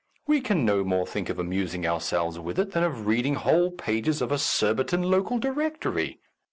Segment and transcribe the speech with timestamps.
[0.25, 4.19] We can no more think of amusing ourselves with it than of reading whole pages
[4.19, 6.19] of a Sur biton local directory.